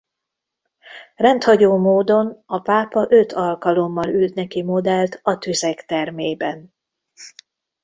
[1.15, 6.73] Rendhagyó módon a pápa öt alkalommal ült neki modellt a Tüzek termében.